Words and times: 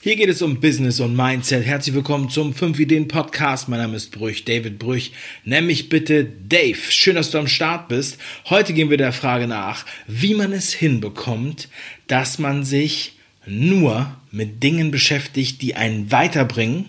Hier 0.00 0.14
geht 0.14 0.28
es 0.28 0.42
um 0.42 0.60
Business 0.60 1.00
und 1.00 1.16
Mindset. 1.16 1.66
Herzlich 1.66 1.92
willkommen 1.92 2.30
zum 2.30 2.54
5 2.54 2.78
Ideen 2.78 3.08
Podcast. 3.08 3.68
Mein 3.68 3.80
Name 3.80 3.96
ist 3.96 4.12
Brüch, 4.12 4.44
David 4.44 4.78
Brüch. 4.78 5.10
Nenn 5.44 5.66
mich 5.66 5.88
bitte 5.88 6.24
Dave. 6.24 6.78
Schön, 6.88 7.16
dass 7.16 7.32
du 7.32 7.38
am 7.38 7.48
Start 7.48 7.88
bist. 7.88 8.16
Heute 8.48 8.74
gehen 8.74 8.90
wir 8.90 8.96
der 8.96 9.12
Frage 9.12 9.48
nach, 9.48 9.84
wie 10.06 10.34
man 10.34 10.52
es 10.52 10.72
hinbekommt, 10.72 11.68
dass 12.06 12.38
man 12.38 12.64
sich 12.64 13.16
nur 13.44 14.16
mit 14.30 14.62
Dingen 14.62 14.92
beschäftigt, 14.92 15.62
die 15.62 15.74
einen 15.74 16.12
weiterbringen 16.12 16.84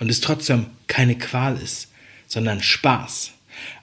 und 0.00 0.10
es 0.10 0.20
trotzdem 0.20 0.66
keine 0.88 1.16
Qual 1.16 1.56
ist, 1.56 1.86
sondern 2.26 2.60
Spaß. 2.60 3.30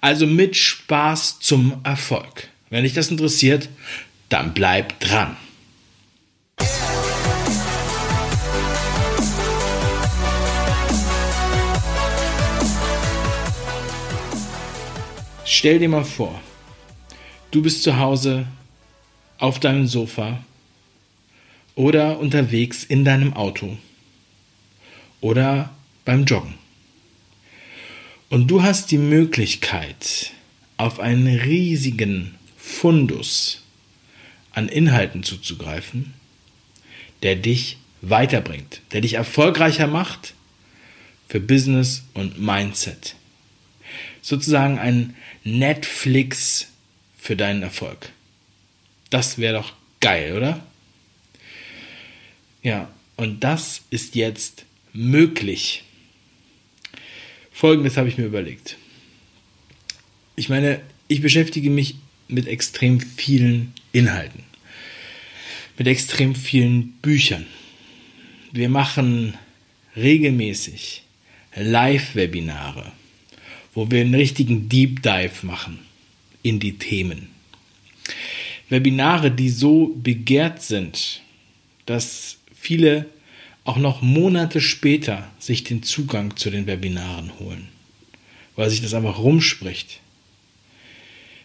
Also 0.01 0.27
mit 0.27 0.57
Spaß 0.57 1.39
zum 1.39 1.79
Erfolg. 1.85 2.49
Wenn 2.69 2.83
dich 2.83 2.93
das 2.93 3.11
interessiert, 3.11 3.69
dann 4.27 4.53
bleib 4.53 4.99
dran. 4.99 5.37
Stell 15.49 15.79
dir 15.79 15.87
mal 15.87 16.03
vor, 16.03 16.41
du 17.51 17.61
bist 17.61 17.81
zu 17.81 17.97
Hause 17.97 18.47
auf 19.37 19.61
deinem 19.61 19.87
Sofa 19.87 20.43
oder 21.73 22.19
unterwegs 22.19 22.83
in 22.83 23.05
deinem 23.05 23.31
Auto 23.31 23.77
oder 25.21 25.73
beim 26.03 26.25
Joggen. 26.25 26.55
Und 28.29 28.51
du 28.51 28.61
hast 28.61 28.91
die 28.91 28.97
Möglichkeit, 28.97 30.31
auf 30.75 30.99
einen 30.99 31.27
riesigen 31.27 32.35
Fundus 32.57 33.63
an 34.51 34.67
Inhalten 34.67 35.23
zuzugreifen, 35.23 36.13
der 37.23 37.37
dich 37.37 37.77
weiterbringt, 38.01 38.81
der 38.91 38.99
dich 38.99 39.13
erfolgreicher 39.13 39.87
macht 39.87 40.33
für 41.29 41.39
Business 41.39 42.03
und 42.13 42.37
Mindset 42.37 43.15
sozusagen 44.21 44.79
ein 44.79 45.15
Netflix 45.43 46.67
für 47.17 47.35
deinen 47.35 47.63
Erfolg. 47.63 48.11
Das 49.09 49.37
wäre 49.37 49.55
doch 49.55 49.73
geil, 49.99 50.35
oder? 50.35 50.65
Ja, 52.61 52.89
und 53.15 53.43
das 53.43 53.81
ist 53.89 54.15
jetzt 54.15 54.65
möglich. 54.93 55.83
Folgendes 57.51 57.97
habe 57.97 58.09
ich 58.09 58.17
mir 58.17 58.25
überlegt. 58.25 58.77
Ich 60.35 60.49
meine, 60.49 60.81
ich 61.07 61.21
beschäftige 61.21 61.69
mich 61.69 61.95
mit 62.27 62.47
extrem 62.47 62.99
vielen 62.99 63.73
Inhalten, 63.91 64.43
mit 65.77 65.87
extrem 65.87 66.35
vielen 66.35 66.91
Büchern. 67.01 67.45
Wir 68.51 68.69
machen 68.69 69.33
regelmäßig 69.95 71.03
Live-Webinare 71.55 72.91
wo 73.77 73.91
wir 73.91 74.01
einen 74.01 74.15
richtigen 74.15 74.69
Deep 74.69 75.03
Dive 75.03 75.45
machen 75.45 75.77
in 76.41 76.59
die 76.59 76.79
Themen. 76.79 77.27
Webinare, 78.69 79.29
die 79.29 79.49
so 79.49 79.93
begehrt 79.95 80.63
sind, 80.63 81.21
dass 81.85 82.39
viele 82.55 83.05
auch 83.65 83.77
noch 83.77 84.01
Monate 84.01 84.61
später 84.61 85.29
sich 85.37 85.63
den 85.63 85.83
Zugang 85.83 86.35
zu 86.37 86.49
den 86.49 86.65
Webinaren 86.65 87.37
holen, 87.37 87.67
weil 88.55 88.71
sich 88.71 88.81
das 88.81 88.95
einfach 88.95 89.19
rumspricht. 89.19 89.99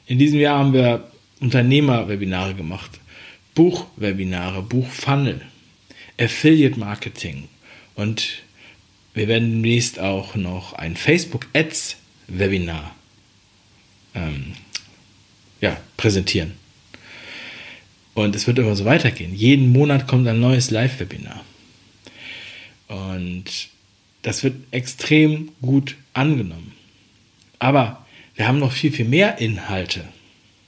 In 0.06 0.18
diesem 0.18 0.40
Jahr 0.40 0.58
haben 0.58 0.72
wir 0.72 1.12
Unternehmer-Webinare 1.40 2.54
gemacht, 2.54 2.92
Buchwebinare, 3.54 4.62
Buchfunnel, 4.62 5.42
Affiliate 6.18 6.80
Marketing 6.80 7.48
und 7.94 8.42
wir 9.12 9.28
werden 9.28 9.50
demnächst 9.50 9.98
auch 9.98 10.34
noch 10.34 10.72
ein 10.72 10.96
Facebook 10.96 11.46
Ads 11.52 11.98
Webinar 12.28 12.94
ähm, 14.14 14.54
ja, 15.60 15.78
präsentieren. 15.96 16.52
Und 18.14 18.36
es 18.36 18.46
wird 18.46 18.58
immer 18.58 18.76
so 18.76 18.84
weitergehen. 18.84 19.34
Jeden 19.34 19.72
Monat 19.72 20.06
kommt 20.06 20.28
ein 20.28 20.40
neues 20.40 20.70
Live-Webinar. 20.70 21.44
Und 22.88 23.44
das 24.20 24.44
wird 24.44 24.56
extrem 24.70 25.50
gut 25.62 25.96
angenommen. 26.12 26.72
Aber 27.58 28.04
wir 28.34 28.46
haben 28.46 28.58
noch 28.58 28.72
viel, 28.72 28.92
viel 28.92 29.06
mehr 29.06 29.38
Inhalte. 29.38 30.04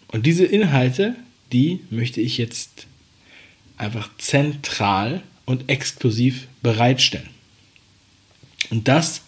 Und 0.08 0.26
diese 0.26 0.44
Inhalte, 0.44 1.16
die 1.52 1.80
möchte 1.90 2.20
ich 2.20 2.38
jetzt 2.38 2.86
einfach 3.76 4.08
zentral 4.16 5.22
und 5.44 5.68
exklusiv 5.68 6.46
bereitstellen. 6.62 7.28
Und 8.70 8.88
das 8.88 9.22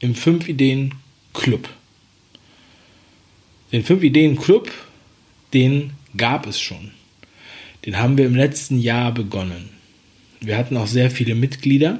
im 0.00 0.14
5 0.14 0.48
Ideen 0.48 0.94
Club. 1.34 1.68
Den 3.72 3.84
5 3.84 4.02
Ideen 4.02 4.38
Club, 4.38 4.70
den 5.52 5.92
gab 6.16 6.46
es 6.46 6.58
schon. 6.58 6.92
Den 7.84 7.98
haben 7.98 8.16
wir 8.16 8.24
im 8.24 8.34
letzten 8.34 8.80
Jahr 8.80 9.12
begonnen. 9.12 9.68
Wir 10.40 10.56
hatten 10.56 10.76
auch 10.76 10.86
sehr 10.86 11.10
viele 11.10 11.34
Mitglieder 11.34 11.98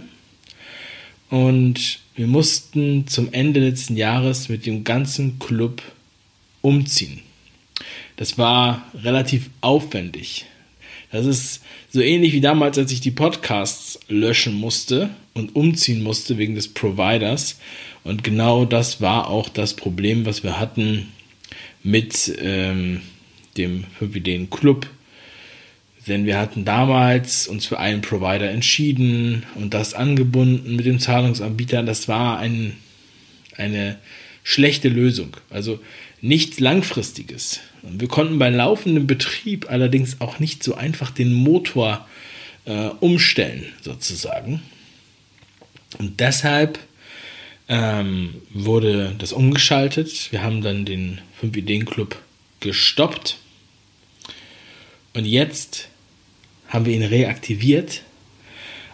und 1.30 1.98
wir 2.16 2.26
mussten 2.26 3.06
zum 3.06 3.32
Ende 3.32 3.60
letzten 3.60 3.96
Jahres 3.96 4.48
mit 4.48 4.66
dem 4.66 4.84
ganzen 4.84 5.38
Club 5.38 5.82
umziehen. 6.62 7.20
Das 8.16 8.38
war 8.38 8.88
relativ 8.94 9.50
aufwendig. 9.60 10.46
Das 11.10 11.26
ist 11.26 11.62
so 11.90 12.00
ähnlich 12.00 12.32
wie 12.32 12.40
damals, 12.40 12.78
als 12.78 12.92
ich 12.92 13.00
die 13.00 13.10
Podcasts 13.10 13.98
löschen 14.08 14.54
musste 14.54 15.10
und 15.32 15.54
umziehen 15.54 16.02
musste 16.02 16.38
wegen 16.38 16.54
des 16.54 16.68
Providers. 16.68 17.58
Und 18.04 18.22
genau 18.22 18.66
das 18.66 19.00
war 19.00 19.28
auch 19.28 19.48
das 19.48 19.74
Problem, 19.74 20.26
was 20.26 20.42
wir 20.42 20.60
hatten 20.60 21.12
mit 21.82 22.34
ähm, 22.38 23.00
dem 23.56 23.84
5 23.98 24.16
Ideen 24.16 24.50
Club. 24.50 24.86
Denn 26.06 26.26
wir 26.26 26.38
hatten 26.38 26.66
damals 26.66 27.48
uns 27.48 27.64
für 27.64 27.78
einen 27.78 28.02
Provider 28.02 28.50
entschieden 28.50 29.44
und 29.54 29.72
das 29.72 29.94
angebunden 29.94 30.76
mit 30.76 30.84
dem 30.84 31.00
Zahlungsanbieter. 31.00 31.82
Das 31.82 32.06
war 32.08 32.38
ein, 32.38 32.76
eine 33.56 33.98
schlechte 34.42 34.90
Lösung. 34.90 35.36
Also 35.48 35.80
nichts 36.20 36.60
Langfristiges. 36.60 37.60
Und 37.82 38.02
wir 38.02 38.08
konnten 38.08 38.38
bei 38.38 38.50
laufendem 38.50 39.06
Betrieb 39.06 39.70
allerdings 39.70 40.20
auch 40.20 40.38
nicht 40.38 40.62
so 40.62 40.74
einfach 40.74 41.10
den 41.10 41.32
Motor 41.32 42.06
äh, 42.66 42.88
umstellen, 43.00 43.64
sozusagen. 43.80 44.62
Und 45.98 46.20
deshalb 46.20 46.78
ähm, 47.68 48.42
wurde 48.52 49.14
das 49.18 49.32
umgeschaltet. 49.32 50.30
Wir 50.32 50.42
haben 50.42 50.62
dann 50.62 50.84
den 50.84 51.20
5-Ideen-Club 51.40 52.16
gestoppt. 52.60 53.38
Und 55.14 55.24
jetzt 55.24 55.88
haben 56.68 56.86
wir 56.86 56.94
ihn 56.94 57.04
reaktiviert, 57.04 58.02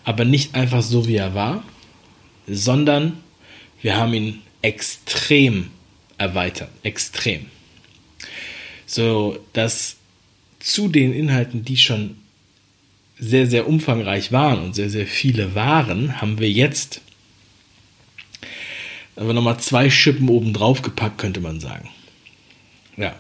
aber 0.05 0.25
nicht 0.25 0.55
einfach 0.55 0.83
so, 0.83 1.07
wie 1.09 1.17
er 1.17 1.35
war, 1.35 1.65
sondern 2.47 3.19
wir 3.81 3.97
haben 3.97 4.13
ihn 4.15 4.43
extrem 4.63 5.71
erweitert. 6.19 6.71
Extrem. 6.83 7.47
So, 8.87 9.39
dass 9.53 9.97
zu 10.59 10.89
den 10.89 11.13
Inhalten, 11.13 11.65
die 11.65 11.77
schon 11.77 12.17
sehr, 13.19 13.47
sehr 13.47 13.69
umfangreich 13.69 14.33
waren 14.33 14.63
und 14.63 14.75
sehr, 14.75 14.91
sehr 14.91 15.07
viele 15.07 15.55
waren, 15.55 16.21
haben 16.21 16.39
wir 16.39 16.51
jetzt 16.51 17.01
aber 19.21 19.35
nochmal 19.35 19.61
zwei 19.61 19.91
Schippen 19.91 20.31
oben 20.31 20.55
drauf 20.55 20.81
gepackt, 20.81 21.19
könnte 21.19 21.41
man 21.41 21.61
sagen. 21.61 21.91
Ja, 22.97 23.15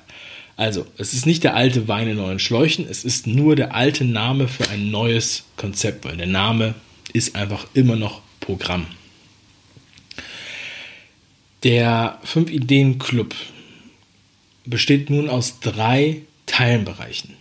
also 0.56 0.86
es 0.96 1.12
ist 1.12 1.26
nicht 1.26 1.44
der 1.44 1.54
alte 1.54 1.88
Wein 1.88 2.08
in 2.08 2.16
neuen 2.16 2.38
Schläuchen, 2.38 2.86
es 2.88 3.04
ist 3.04 3.26
nur 3.26 3.54
der 3.54 3.74
alte 3.74 4.06
Name 4.06 4.48
für 4.48 4.66
ein 4.70 4.90
neues 4.90 5.44
Konzept, 5.58 6.06
weil 6.06 6.16
der 6.16 6.26
Name 6.26 6.74
ist 7.12 7.36
einfach 7.36 7.66
immer 7.74 7.96
noch 7.96 8.22
Programm. 8.40 8.86
Der 11.64 12.18
5 12.24 12.50
Ideen 12.50 12.98
Club 12.98 13.34
besteht 14.64 15.10
nun 15.10 15.28
aus 15.28 15.60
drei 15.60 16.22
Teilbereichen. 16.46 17.34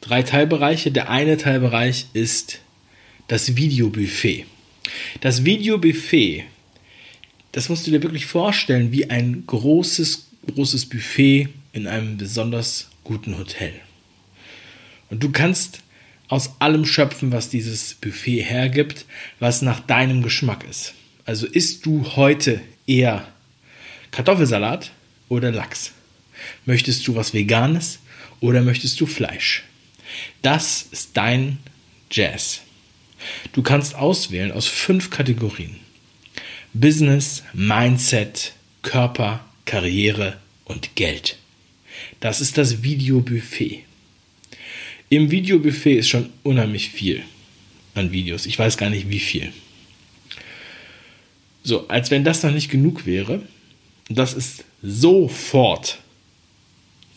Drei 0.00 0.22
Teilbereiche. 0.22 0.92
Der 0.92 1.10
eine 1.10 1.36
Teilbereich 1.36 2.06
ist 2.12 2.60
das 3.26 3.56
Videobuffet. 3.56 4.46
Das 5.20 5.44
Videobuffet 5.44 6.44
das 7.52 7.68
musst 7.68 7.86
du 7.86 7.90
dir 7.90 8.02
wirklich 8.02 8.26
vorstellen 8.26 8.92
wie 8.92 9.10
ein 9.10 9.44
großes, 9.46 10.28
großes 10.54 10.86
Buffet 10.86 11.48
in 11.72 11.86
einem 11.86 12.16
besonders 12.16 12.88
guten 13.04 13.38
Hotel. 13.38 13.72
Und 15.10 15.22
du 15.22 15.30
kannst 15.30 15.80
aus 16.28 16.52
allem 16.60 16.86
schöpfen, 16.86 17.30
was 17.30 17.50
dieses 17.50 17.94
Buffet 17.94 18.40
hergibt, 18.40 19.04
was 19.38 19.60
nach 19.60 19.80
deinem 19.80 20.22
Geschmack 20.22 20.64
ist. 20.68 20.94
Also 21.26 21.46
isst 21.46 21.84
du 21.84 22.16
heute 22.16 22.62
eher 22.86 23.28
Kartoffelsalat 24.10 24.90
oder 25.28 25.52
Lachs? 25.52 25.92
Möchtest 26.64 27.06
du 27.06 27.14
was 27.14 27.34
Veganes 27.34 27.98
oder 28.40 28.62
möchtest 28.62 28.98
du 29.00 29.06
Fleisch? 29.06 29.64
Das 30.40 30.86
ist 30.90 31.10
dein 31.14 31.58
Jazz. 32.10 32.62
Du 33.52 33.62
kannst 33.62 33.94
auswählen 33.94 34.52
aus 34.52 34.66
fünf 34.66 35.10
Kategorien. 35.10 35.81
Business, 36.74 37.42
Mindset, 37.52 38.54
Körper, 38.82 39.44
Karriere 39.64 40.38
und 40.64 40.94
Geld. 40.96 41.36
Das 42.20 42.40
ist 42.40 42.56
das 42.58 42.82
Videobuffet. 42.82 43.84
Im 45.08 45.30
Videobuffet 45.30 45.98
ist 45.98 46.08
schon 46.08 46.30
unheimlich 46.42 46.88
viel 46.90 47.22
an 47.94 48.12
Videos. 48.12 48.46
Ich 48.46 48.58
weiß 48.58 48.76
gar 48.78 48.88
nicht 48.88 49.10
wie 49.10 49.20
viel. 49.20 49.52
So, 51.62 51.86
als 51.88 52.10
wenn 52.10 52.24
das 52.24 52.42
noch 52.42 52.50
nicht 52.50 52.70
genug 52.70 53.06
wäre, 53.06 53.42
das 54.08 54.32
ist 54.32 54.64
sofort 54.82 55.98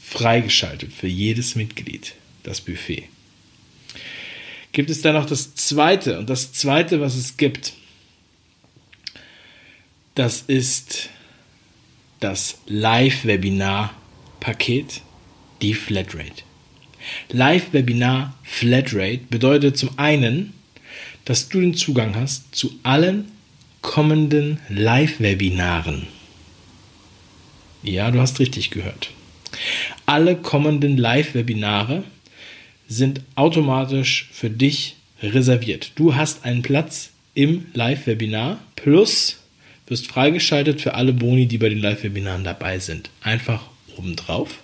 freigeschaltet 0.01 0.93
für 0.93 1.07
jedes 1.07 1.55
Mitglied, 1.55 2.13
das 2.43 2.61
Buffet. 2.61 3.05
Gibt 4.71 4.89
es 4.89 5.01
dann 5.01 5.15
noch 5.15 5.25
das 5.25 5.55
zweite, 5.55 6.19
und 6.19 6.29
das 6.29 6.51
zweite, 6.51 6.99
was 6.99 7.15
es 7.15 7.37
gibt, 7.37 7.73
das 10.15 10.41
ist 10.41 11.09
das 12.21 12.57
Live-Webinar-Paket, 12.67 15.01
die 15.61 15.73
Flatrate. 15.73 16.43
Live-Webinar 17.29 18.33
Flatrate 18.43 19.19
bedeutet 19.29 19.77
zum 19.77 19.89
einen, 19.97 20.53
dass 21.25 21.49
du 21.49 21.59
den 21.59 21.75
Zugang 21.75 22.15
hast 22.15 22.55
zu 22.55 22.79
allen 22.83 23.29
kommenden 23.81 24.61
Live-Webinaren. 24.69 26.07
Ja, 27.83 28.09
du 28.09 28.19
hast 28.19 28.39
richtig 28.39 28.71
gehört. 28.71 29.11
Alle 30.05 30.37
kommenden 30.37 30.97
Live-Webinare 30.97 32.03
sind 32.87 33.21
automatisch 33.35 34.29
für 34.31 34.49
dich 34.49 34.95
reserviert. 35.21 35.91
Du 35.95 36.15
hast 36.15 36.45
einen 36.45 36.61
Platz 36.61 37.09
im 37.33 37.65
Live-Webinar 37.73 38.59
plus 38.75 39.41
wirst 39.87 40.07
freigeschaltet 40.07 40.81
für 40.81 40.95
alle 40.95 41.13
Boni, 41.13 41.47
die 41.47 41.57
bei 41.57 41.69
den 41.69 41.79
Live-Webinaren 41.79 42.43
dabei 42.43 42.79
sind. 42.79 43.09
Einfach 43.21 43.63
obendrauf. 43.97 44.61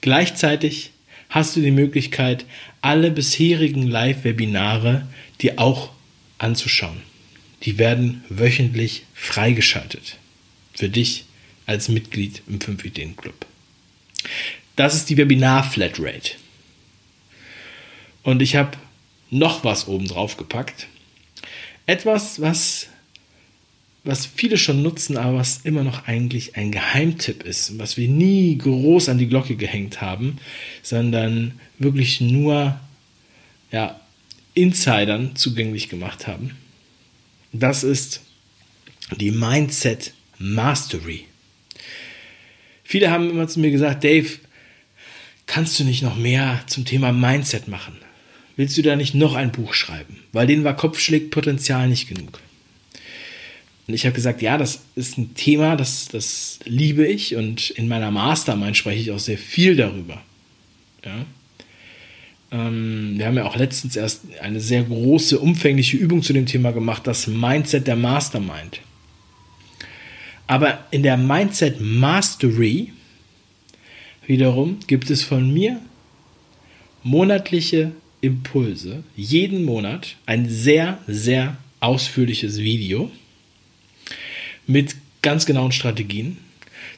Gleichzeitig 0.00 0.90
hast 1.28 1.56
du 1.56 1.60
die 1.60 1.70
Möglichkeit, 1.70 2.44
alle 2.80 3.10
bisherigen 3.10 3.86
Live-Webinare 3.86 5.06
dir 5.40 5.58
auch 5.58 5.90
anzuschauen. 6.38 7.02
Die 7.64 7.78
werden 7.78 8.24
wöchentlich 8.28 9.04
freigeschaltet. 9.14 10.16
Für 10.74 10.88
dich 10.88 11.24
als 11.66 11.88
Mitglied 11.88 12.42
im 12.48 12.60
5-Ideen-Club. 12.60 13.46
Das 14.76 14.94
ist 14.94 15.10
die 15.10 15.16
Webinar-Flatrate. 15.16 16.32
Und 18.22 18.42
ich 18.42 18.56
habe 18.56 18.78
noch 19.30 19.64
was 19.64 19.88
oben 19.88 20.06
drauf 20.06 20.36
gepackt. 20.36 20.86
Etwas, 21.86 22.40
was 22.40 22.88
was 24.08 24.24
viele 24.24 24.56
schon 24.56 24.82
nutzen, 24.82 25.18
aber 25.18 25.36
was 25.36 25.60
immer 25.64 25.84
noch 25.84 26.06
eigentlich 26.06 26.56
ein 26.56 26.72
Geheimtipp 26.72 27.42
ist, 27.42 27.78
was 27.78 27.98
wir 27.98 28.08
nie 28.08 28.56
groß 28.56 29.10
an 29.10 29.18
die 29.18 29.28
Glocke 29.28 29.54
gehängt 29.54 30.00
haben, 30.00 30.38
sondern 30.82 31.60
wirklich 31.78 32.22
nur 32.22 32.80
ja, 33.70 34.00
Insidern 34.54 35.36
zugänglich 35.36 35.90
gemacht 35.90 36.26
haben. 36.26 36.52
Das 37.52 37.84
ist 37.84 38.22
die 39.14 39.30
Mindset 39.30 40.14
Mastery. 40.38 41.26
Viele 42.84 43.10
haben 43.10 43.28
immer 43.28 43.46
zu 43.46 43.60
mir 43.60 43.70
gesagt, 43.70 44.04
Dave, 44.04 44.30
kannst 45.44 45.78
du 45.78 45.84
nicht 45.84 46.02
noch 46.02 46.16
mehr 46.16 46.62
zum 46.66 46.86
Thema 46.86 47.12
Mindset 47.12 47.68
machen? 47.68 47.98
Willst 48.56 48.78
du 48.78 48.80
da 48.80 48.96
nicht 48.96 49.14
noch 49.14 49.34
ein 49.34 49.52
Buch 49.52 49.74
schreiben? 49.74 50.16
Weil 50.32 50.46
denen 50.46 50.64
war 50.64 50.74
Kopfschlägpotenzial 50.74 51.90
nicht 51.90 52.08
genug. 52.08 52.40
Und 53.88 53.94
ich 53.94 54.04
habe 54.04 54.14
gesagt, 54.14 54.42
ja, 54.42 54.58
das 54.58 54.82
ist 54.96 55.16
ein 55.16 55.34
Thema, 55.34 55.74
das, 55.74 56.08
das 56.08 56.58
liebe 56.66 57.06
ich 57.06 57.36
und 57.36 57.70
in 57.70 57.88
meiner 57.88 58.10
Mastermind 58.10 58.76
spreche 58.76 59.00
ich 59.00 59.10
auch 59.10 59.18
sehr 59.18 59.38
viel 59.38 59.76
darüber. 59.76 60.20
Ja. 61.02 61.24
Ähm, 62.52 63.14
wir 63.16 63.26
haben 63.26 63.36
ja 63.36 63.46
auch 63.46 63.56
letztens 63.56 63.96
erst 63.96 64.24
eine 64.42 64.60
sehr 64.60 64.82
große, 64.82 65.38
umfängliche 65.38 65.96
Übung 65.96 66.22
zu 66.22 66.34
dem 66.34 66.44
Thema 66.44 66.72
gemacht, 66.72 67.06
das 67.06 67.28
Mindset 67.28 67.86
der 67.86 67.96
Mastermind. 67.96 68.80
Aber 70.46 70.84
in 70.90 71.02
der 71.02 71.16
Mindset 71.16 71.80
Mastery 71.80 72.92
wiederum 74.26 74.80
gibt 74.86 75.08
es 75.08 75.22
von 75.22 75.50
mir 75.50 75.80
monatliche 77.02 77.92
Impulse, 78.20 79.02
jeden 79.16 79.64
Monat 79.64 80.16
ein 80.26 80.46
sehr, 80.46 80.98
sehr 81.06 81.56
ausführliches 81.80 82.58
Video 82.58 83.10
mit 84.68 84.94
ganz 85.22 85.46
genauen 85.46 85.72
Strategien 85.72 86.36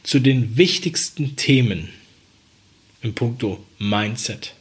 zu 0.02 0.18
den 0.18 0.58
wichtigsten 0.58 1.36
Themen 1.36 1.88
im 3.00 3.14
Punkto 3.14 3.64
Mindset. 3.78 4.54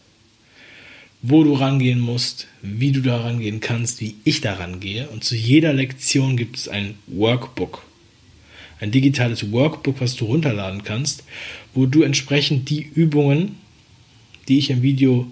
Wo 1.21 1.43
du 1.43 1.53
rangehen 1.53 1.99
musst, 1.99 2.47
wie 2.61 2.93
du 2.93 3.01
da 3.01 3.17
rangehen 3.17 3.59
kannst, 3.59 3.99
wie 3.99 4.15
ich 4.23 4.39
da 4.39 4.53
rangehe. 4.53 5.09
Und 5.09 5.25
zu 5.25 5.35
jeder 5.35 5.73
Lektion 5.73 6.37
gibt 6.37 6.55
es 6.55 6.69
ein 6.69 6.95
Workbook. 7.07 7.83
Ein 8.79 8.91
digitales 8.91 9.51
Workbook, 9.51 9.99
was 9.99 10.15
du 10.15 10.25
runterladen 10.25 10.85
kannst, 10.85 11.25
wo 11.73 11.85
du 11.85 12.03
entsprechend 12.03 12.69
die 12.69 12.83
Übungen, 12.83 13.57
die 14.47 14.59
ich 14.59 14.69
im 14.69 14.81
Video 14.81 15.29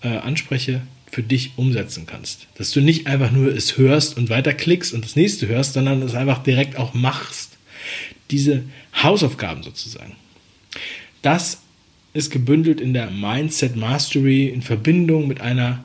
äh, 0.00 0.08
anspreche, 0.08 0.82
für 1.10 1.22
dich 1.22 1.52
umsetzen 1.56 2.06
kannst. 2.06 2.46
Dass 2.56 2.70
du 2.70 2.80
nicht 2.80 3.06
einfach 3.06 3.30
nur 3.30 3.54
es 3.54 3.76
hörst 3.78 4.16
und 4.16 4.30
weiterklickst 4.30 4.92
und 4.92 5.04
das 5.04 5.16
nächste 5.16 5.48
hörst, 5.48 5.74
sondern 5.74 6.02
es 6.02 6.14
einfach 6.14 6.42
direkt 6.42 6.76
auch 6.76 6.94
machst. 6.94 7.56
Diese 8.30 8.64
Hausaufgaben 9.02 9.62
sozusagen. 9.62 10.16
Das 11.22 11.62
ist 12.12 12.30
gebündelt 12.30 12.80
in 12.80 12.92
der 12.92 13.10
Mindset 13.10 13.76
Mastery 13.76 14.48
in 14.48 14.62
Verbindung 14.62 15.28
mit 15.28 15.40
einer 15.40 15.84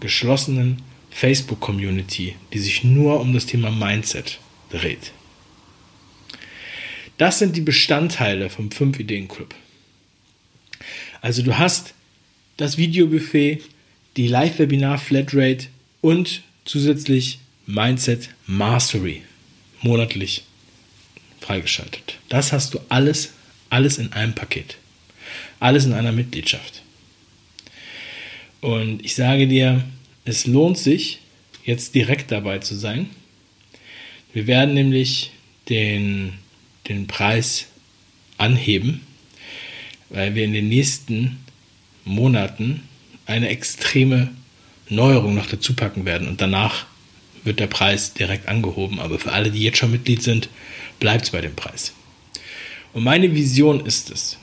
geschlossenen 0.00 0.82
Facebook-Community, 1.10 2.36
die 2.52 2.58
sich 2.58 2.84
nur 2.84 3.20
um 3.20 3.32
das 3.32 3.46
Thema 3.46 3.70
Mindset 3.70 4.38
dreht. 4.70 5.12
Das 7.18 7.38
sind 7.38 7.56
die 7.56 7.62
Bestandteile 7.62 8.50
vom 8.50 8.68
5-Ideen-Club. 8.68 9.54
Also 11.22 11.42
du 11.42 11.58
hast 11.58 11.94
das 12.58 12.76
Videobuffet, 12.76 13.60
die 14.16 14.28
Live-Webinar 14.28 14.98
Flatrate 14.98 15.66
und 16.00 16.42
zusätzlich 16.64 17.38
Mindset 17.66 18.30
Mastery 18.46 19.22
monatlich 19.82 20.44
freigeschaltet. 21.40 22.18
Das 22.28 22.52
hast 22.52 22.74
du 22.74 22.80
alles, 22.88 23.32
alles 23.68 23.98
in 23.98 24.12
einem 24.12 24.34
Paket. 24.34 24.78
Alles 25.60 25.84
in 25.84 25.92
einer 25.92 26.12
Mitgliedschaft. 26.12 26.82
Und 28.60 29.04
ich 29.04 29.14
sage 29.14 29.46
dir, 29.46 29.84
es 30.24 30.46
lohnt 30.46 30.78
sich, 30.78 31.20
jetzt 31.64 31.94
direkt 31.94 32.30
dabei 32.30 32.58
zu 32.58 32.74
sein. 32.74 33.10
Wir 34.32 34.46
werden 34.46 34.74
nämlich 34.74 35.32
den, 35.68 36.34
den 36.88 37.06
Preis 37.06 37.66
anheben, 38.38 39.00
weil 40.08 40.34
wir 40.34 40.44
in 40.44 40.52
den 40.52 40.68
nächsten 40.68 41.38
Monaten 42.04 42.82
eine 43.26 43.48
extreme 43.48 44.30
Neuerung 44.88 45.34
noch 45.34 45.46
dazu 45.46 45.74
packen 45.74 46.04
werden 46.04 46.28
und 46.28 46.40
danach 46.40 46.86
wird 47.44 47.60
der 47.60 47.66
Preis 47.66 48.14
direkt 48.14 48.48
angehoben. 48.48 48.98
Aber 48.98 49.18
für 49.18 49.32
alle, 49.32 49.50
die 49.50 49.60
jetzt 49.60 49.78
schon 49.78 49.90
Mitglied 49.90 50.22
sind, 50.22 50.48
bleibt 50.98 51.24
es 51.24 51.30
bei 51.30 51.40
dem 51.40 51.54
Preis. 51.54 51.92
Und 52.92 53.04
meine 53.04 53.34
Vision 53.34 53.84
ist 53.84 54.10
es, 54.10 54.38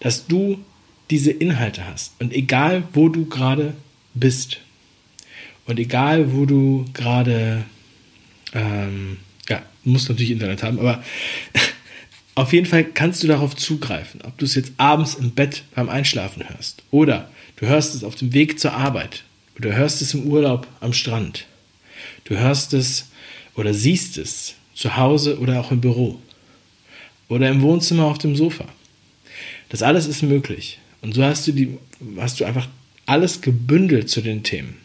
dass 0.00 0.26
du 0.26 0.62
diese 1.10 1.30
Inhalte 1.30 1.86
hast 1.86 2.12
und 2.20 2.32
egal 2.32 2.84
wo 2.92 3.08
du 3.08 3.26
gerade 3.26 3.74
bist 4.14 4.58
und 5.66 5.78
egal 5.78 6.32
wo 6.32 6.46
du 6.46 6.84
gerade, 6.92 7.64
ähm, 8.52 9.18
ja, 9.48 9.62
musst 9.84 10.08
natürlich 10.08 10.30
Internet 10.30 10.62
haben, 10.62 10.78
aber 10.78 11.02
auf 12.34 12.52
jeden 12.52 12.66
Fall 12.66 12.84
kannst 12.84 13.22
du 13.22 13.26
darauf 13.26 13.56
zugreifen, 13.56 14.22
ob 14.22 14.38
du 14.38 14.44
es 14.44 14.54
jetzt 14.54 14.72
abends 14.76 15.14
im 15.14 15.32
Bett 15.32 15.64
beim 15.74 15.88
Einschlafen 15.88 16.48
hörst 16.48 16.82
oder 16.90 17.28
Du 17.60 17.66
hörst 17.66 17.94
es 17.94 18.04
auf 18.04 18.14
dem 18.14 18.32
Weg 18.32 18.58
zur 18.58 18.72
Arbeit. 18.72 19.22
Du 19.58 19.70
hörst 19.70 20.00
es 20.00 20.14
im 20.14 20.26
Urlaub 20.26 20.66
am 20.80 20.94
Strand. 20.94 21.44
Du 22.24 22.38
hörst 22.38 22.72
es 22.72 23.10
oder 23.54 23.74
siehst 23.74 24.16
es 24.16 24.54
zu 24.74 24.96
Hause 24.96 25.38
oder 25.38 25.60
auch 25.60 25.70
im 25.70 25.82
Büro. 25.82 26.18
Oder 27.28 27.50
im 27.50 27.60
Wohnzimmer 27.60 28.06
auf 28.06 28.16
dem 28.16 28.34
Sofa. 28.34 28.64
Das 29.68 29.82
alles 29.82 30.06
ist 30.06 30.22
möglich. 30.22 30.78
Und 31.02 31.14
so 31.14 31.22
hast 31.22 31.46
du, 31.46 31.52
die, 31.52 31.76
hast 32.16 32.40
du 32.40 32.46
einfach 32.46 32.66
alles 33.04 33.42
gebündelt 33.42 34.08
zu 34.08 34.22
den 34.22 34.42
Themen. 34.42 34.78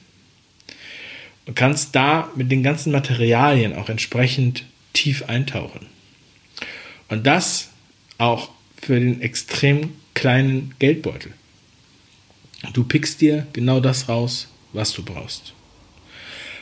Und 1.45 1.55
kannst 1.55 1.95
da 1.95 2.29
mit 2.35 2.51
den 2.51 2.61
ganzen 2.61 2.91
Materialien 2.91 3.73
auch 3.73 3.87
entsprechend 3.87 4.65
tief 4.91 5.23
eintauchen. 5.29 5.85
Und 7.09 7.25
das 7.25 7.69
auch 8.17 8.49
für 8.77 8.99
den 8.99 9.21
extrem 9.21 9.93
kleinen 10.13 10.73
Geldbeutel. 10.79 11.33
Du 12.73 12.83
pickst 12.83 13.21
dir 13.21 13.47
genau 13.53 13.79
das 13.79 14.09
raus, 14.09 14.47
was 14.73 14.93
du 14.93 15.03
brauchst. 15.03 15.53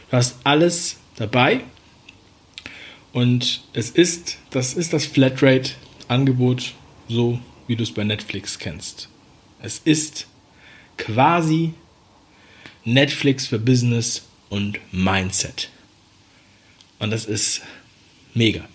Du 0.09 0.17
hast 0.17 0.37
alles 0.43 0.97
dabei. 1.15 1.61
Und 3.11 3.63
es 3.73 3.91
ist, 3.91 4.37
das 4.49 4.73
ist 4.73 4.91
das 4.91 5.05
Flatrate-Angebot, 5.05 6.73
so 7.07 7.39
wie 7.67 7.75
du 7.75 7.83
es 7.83 7.93
bei 7.93 8.03
Netflix 8.03 8.57
kennst. 8.57 9.07
Es 9.61 9.79
ist 9.83 10.27
quasi 10.97 11.73
Netflix 12.83 13.47
für 13.47 13.59
Business 13.59 14.23
und 14.49 14.79
Mindset. 14.91 15.69
Und 16.99 17.11
das 17.11 17.25
ist 17.25 17.61
mega. 18.33 18.67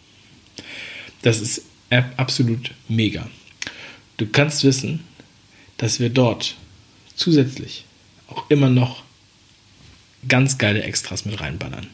Das 1.23 1.41
ist 1.41 1.63
absolut 2.17 2.73
mega. 2.89 3.29
Du 4.17 4.27
kannst 4.27 4.65
wissen, 4.65 5.05
dass 5.77 6.01
wir 6.01 6.11
dort 6.11 6.57
zusätzlich 7.15 7.85
auch 8.29 8.49
immer 8.51 8.69
noch 8.69 9.03
ganz 10.27 10.59
geile 10.59 10.83
Extras 10.83 11.25
mit 11.25 11.41
reinballern, 11.41 11.87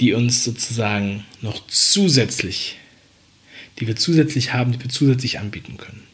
die 0.00 0.12
uns 0.12 0.44
sozusagen 0.44 1.24
noch 1.42 1.66
zusätzlich, 1.66 2.76
die 3.78 3.86
wir 3.86 3.96
zusätzlich 3.96 4.52
haben, 4.52 4.72
die 4.72 4.80
wir 4.80 4.88
zusätzlich 4.88 5.38
anbieten 5.38 5.76
können. 5.76 6.04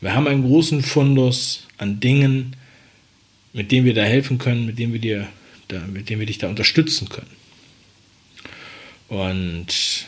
Wir 0.00 0.14
haben 0.14 0.26
einen 0.26 0.42
großen 0.42 0.82
Fundus 0.82 1.66
an 1.78 2.00
Dingen, 2.00 2.56
mit 3.52 3.72
denen 3.72 3.86
wir 3.86 3.94
da 3.94 4.02
helfen 4.02 4.38
können, 4.38 4.66
mit 4.66 4.78
denen 4.78 4.92
wir 4.92 5.00
dir, 5.00 5.28
mit 5.86 6.10
denen 6.10 6.20
wir 6.20 6.26
dich 6.26 6.38
da 6.38 6.48
unterstützen 6.48 7.08
können. 7.08 7.30
Und 9.08 10.06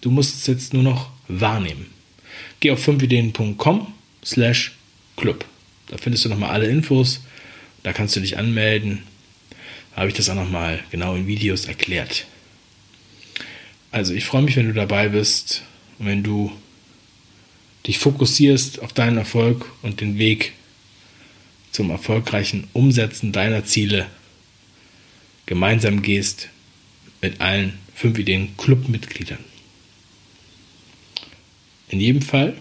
du 0.00 0.10
musst 0.10 0.36
es 0.36 0.46
jetzt 0.46 0.74
nur 0.74 0.82
noch 0.82 1.10
wahrnehmen. 1.28 1.86
Geh 2.60 2.70
auf 2.70 2.86
5ideen.com 2.86 3.92
slash 4.24 4.72
club. 5.16 5.44
Da 5.88 5.96
findest 5.98 6.24
du 6.24 6.28
nochmal 6.28 6.50
alle 6.50 6.66
Infos. 6.66 7.20
Da 7.82 7.92
kannst 7.92 8.16
du 8.16 8.20
dich 8.20 8.38
anmelden. 8.38 9.02
Da 9.94 9.98
habe 9.98 10.08
ich 10.08 10.16
das 10.16 10.28
auch 10.28 10.34
nochmal 10.34 10.82
genau 10.90 11.14
in 11.14 11.26
Videos 11.26 11.66
erklärt. 11.66 12.26
Also 13.90 14.12
ich 14.12 14.24
freue 14.24 14.42
mich, 14.42 14.56
wenn 14.56 14.66
du 14.66 14.74
dabei 14.74 15.08
bist 15.08 15.62
und 15.98 16.06
wenn 16.06 16.22
du 16.22 16.52
dich 17.86 17.98
fokussierst 17.98 18.82
auf 18.82 18.92
deinen 18.92 19.16
Erfolg 19.16 19.70
und 19.82 20.00
den 20.00 20.18
Weg 20.18 20.52
zum 21.70 21.90
erfolgreichen 21.90 22.68
Umsetzen 22.72 23.32
deiner 23.32 23.64
Ziele 23.64 24.06
gemeinsam 25.46 26.02
gehst 26.02 26.48
mit 27.22 27.40
allen 27.40 27.74
fünf 27.94 28.18
Ideen 28.18 28.56
Clubmitgliedern. 28.56 29.38
In 31.88 32.00
jedem 32.00 32.22
Fall, 32.22 32.56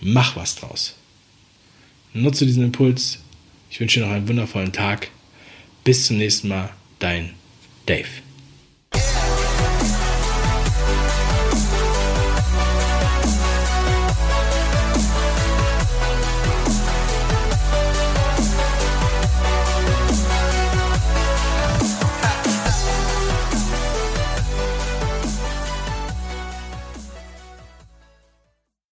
mach 0.00 0.36
was 0.36 0.56
draus. 0.56 0.94
Nutze 2.14 2.46
diesen 2.46 2.64
Impuls. 2.64 3.18
Ich 3.70 3.80
wünsche 3.80 4.00
dir 4.00 4.06
noch 4.06 4.12
einen 4.12 4.28
wundervollen 4.28 4.72
Tag. 4.72 5.08
Bis 5.84 6.06
zum 6.06 6.18
nächsten 6.18 6.48
Mal, 6.48 6.70
dein 6.98 7.34
Dave. 7.86 8.08